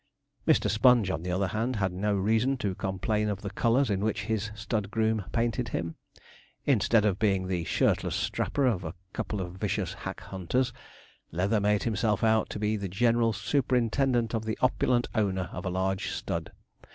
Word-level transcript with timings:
Mr. 0.47 0.67
Sponge, 0.67 1.11
on 1.11 1.21
the 1.21 1.29
other 1.29 1.49
hand, 1.49 1.75
had 1.75 1.93
no 1.93 2.15
reason 2.15 2.57
to 2.57 2.73
complain 2.73 3.29
of 3.29 3.43
the 3.43 3.51
colours 3.51 3.91
in 3.91 3.99
which 3.99 4.23
his 4.23 4.49
stud 4.55 4.89
groom 4.89 5.25
painted 5.31 5.67
him. 5.69 5.95
Instead 6.65 7.05
of 7.05 7.19
being 7.19 7.45
the 7.45 7.63
shirtless 7.65 8.15
strapper 8.15 8.65
of 8.65 8.83
a 8.83 8.95
couple 9.13 9.39
of 9.39 9.53
vicious 9.57 9.93
hack 9.93 10.21
hunters, 10.21 10.73
Leather 11.31 11.59
made 11.59 11.83
himself 11.83 12.23
out 12.23 12.49
to 12.49 12.57
be 12.57 12.75
the 12.75 12.89
general 12.89 13.31
superintendent 13.31 14.33
of 14.33 14.43
the 14.43 14.57
opulent 14.59 15.07
owner 15.13 15.51
of 15.53 15.65
a 15.65 15.69
large 15.69 16.09
stud. 16.09 16.51